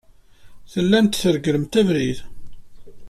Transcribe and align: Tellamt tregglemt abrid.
Tellamt 0.71 1.13
tregglemt 1.21 1.79
abrid. 1.81 2.19